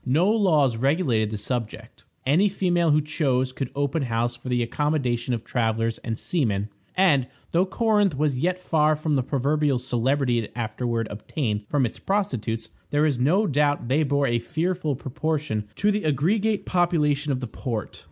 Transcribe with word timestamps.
No 0.03 0.31
laws 0.31 0.77
regulated 0.77 1.29
the 1.29 1.37
subject. 1.37 2.05
Any 2.25 2.49
female 2.49 2.89
who 2.89 3.01
chose 3.01 3.51
could 3.53 3.69
open 3.75 4.01
house 4.01 4.35
for 4.35 4.49
the 4.49 4.63
accommodation 4.63 5.31
of 5.31 5.43
travelers 5.43 5.99
and 5.99 6.17
seamen, 6.17 6.69
and, 6.95 7.27
though 7.51 7.67
Corinth 7.67 8.17
was 8.17 8.35
yet 8.35 8.57
far 8.59 8.95
from 8.95 9.13
the 9.13 9.21
proverbial 9.21 9.77
celebrity 9.77 10.39
it 10.39 10.51
afterward 10.55 11.07
obtained 11.11 11.67
for 11.69 11.79
its 11.85 11.99
prostitutes, 11.99 12.69
there 12.89 13.05
is 13.05 13.19
no 13.19 13.45
doubt 13.45 13.89
they 13.89 14.01
bore 14.01 14.25
a 14.25 14.39
fearful 14.39 14.95
proportion 14.95 15.65
to 15.75 15.91
the 15.91 16.03
aggregate 16.05 16.65
population 16.65 17.31
of 17.31 17.39
the 17.39 17.45
port. 17.45 17.99